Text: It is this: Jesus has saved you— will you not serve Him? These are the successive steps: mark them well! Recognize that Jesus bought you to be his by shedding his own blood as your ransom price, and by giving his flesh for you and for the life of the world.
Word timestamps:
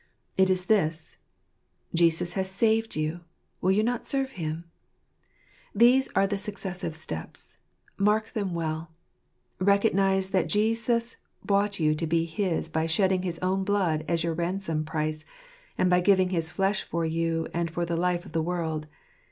It 0.35 0.49
is 0.49 0.65
this: 0.65 1.17
Jesus 1.93 2.33
has 2.33 2.49
saved 2.49 2.95
you— 2.95 3.19
will 3.61 3.69
you 3.71 3.83
not 3.83 4.07
serve 4.07 4.31
Him? 4.31 4.63
These 5.75 6.07
are 6.15 6.25
the 6.25 6.39
successive 6.39 6.95
steps: 6.95 7.57
mark 7.97 8.33
them 8.33 8.55
well! 8.55 8.89
Recognize 9.59 10.29
that 10.31 10.49
Jesus 10.49 11.17
bought 11.45 11.79
you 11.79 11.93
to 11.93 12.07
be 12.07 12.25
his 12.25 12.67
by 12.67 12.87
shedding 12.87 13.21
his 13.21 13.37
own 13.43 13.63
blood 13.63 14.03
as 14.07 14.23
your 14.23 14.33
ransom 14.33 14.85
price, 14.85 15.23
and 15.77 15.87
by 15.87 16.01
giving 16.01 16.29
his 16.31 16.49
flesh 16.49 16.81
for 16.81 17.05
you 17.05 17.47
and 17.53 17.69
for 17.69 17.85
the 17.85 17.95
life 17.95 18.25
of 18.25 18.31
the 18.31 18.41
world. 18.41 18.87